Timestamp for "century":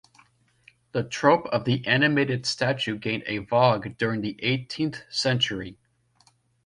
5.11-5.77